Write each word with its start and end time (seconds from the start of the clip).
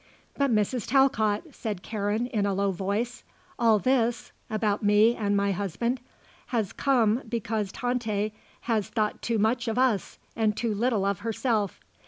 "But 0.33 0.49
Mrs. 0.49 0.87
Talcott," 0.87 1.43
said 1.53 1.83
Karen 1.83 2.25
in 2.25 2.47
a 2.47 2.55
low 2.55 2.71
voice, 2.71 3.23
"all 3.59 3.77
this 3.77 4.31
about 4.49 4.81
me 4.81 5.15
and 5.15 5.37
my 5.37 5.51
husband 5.51 6.01
has 6.47 6.73
come 6.73 7.21
because 7.29 7.71
Tante 7.71 8.33
has 8.61 8.89
thought 8.89 9.21
too 9.21 9.37
much 9.37 9.67
of 9.67 9.77
us 9.77 10.17
and 10.35 10.57
too 10.57 10.73
little 10.73 11.05
of 11.05 11.19
herself. 11.19 11.79